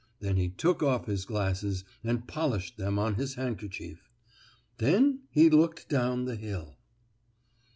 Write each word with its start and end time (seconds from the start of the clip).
Then 0.19 0.35
he 0.35 0.49
took 0.49 0.81
off 0.81 1.05
his 1.05 1.25
glasses 1.25 1.83
and 2.03 2.25
polished 2.27 2.75
them 2.75 2.97
on 2.97 3.13
his 3.17 3.35
handkerchief. 3.35 4.09
Then 4.79 5.19
he 5.29 5.47
looked 5.47 5.89
down 5.89 6.25
the 6.25 6.35
hill. 6.37 6.79